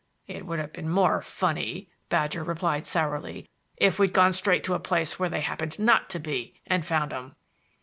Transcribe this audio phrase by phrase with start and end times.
[0.25, 4.79] "It would have been more funny," Badger replied sourly, "if we'd gone straight to a
[4.79, 7.35] place where they happened not to be and found them."